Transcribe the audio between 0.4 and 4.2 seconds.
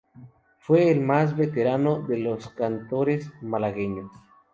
Fue el más veterano de los cantaores malagueños.